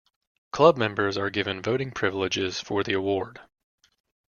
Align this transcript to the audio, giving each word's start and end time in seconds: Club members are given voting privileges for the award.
Club 0.51 0.77
members 0.77 1.15
are 1.15 1.29
given 1.29 1.61
voting 1.61 1.91
privileges 1.91 2.59
for 2.59 2.81
the 2.83 2.93
award. 2.93 3.39